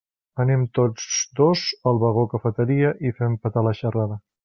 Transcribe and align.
Anem 0.43 0.63
tots 0.77 1.09
dos 1.41 1.67
al 1.91 2.01
vagó 2.07 2.25
cafeteria 2.35 2.93
i 3.11 3.15
fem 3.23 3.41
petar 3.47 3.69
la 3.71 3.79
xerrada. 3.83 4.23